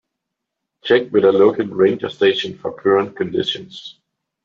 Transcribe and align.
Check 0.83 1.11
with 1.11 1.25
a 1.25 1.31
local 1.31 1.67
ranger 1.67 2.09
station 2.09 2.57
for 2.57 2.73
current 2.73 3.15
conditions. 3.15 3.99